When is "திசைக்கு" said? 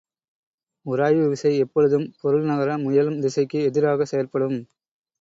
3.21-3.59